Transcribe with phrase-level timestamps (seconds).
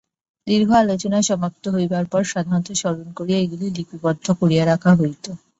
[0.47, 5.25] দীর্ঘ আলোচনা সমাপ্ত হইবার পর সাধারণত স্মরণ করিয়া এগুলি লিপিবদ্ধ করিয়া রাখা হইত।